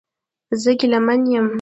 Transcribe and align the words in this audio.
زه 0.61 0.71
ګیلمن 0.79 1.21
یم 1.31 1.47